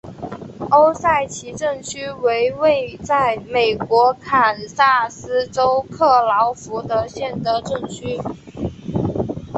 [0.71, 8.19] 欧塞奇镇区为位在美国堪萨斯州克劳福德县的镇区。